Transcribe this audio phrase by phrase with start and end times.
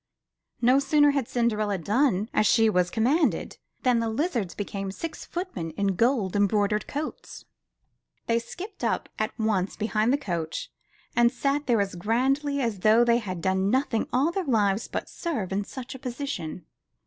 [0.63, 5.25] No sooner had Cinderella done as she was com manded, than the lizards became six
[5.25, 7.45] footmen in gold embroidered coats.
[8.25, 10.71] They skipped up at once behind the coach
[11.15, 15.07] and sat there as grandly as though they had done nothing all their lives but
[15.07, 16.65] serve in such a position.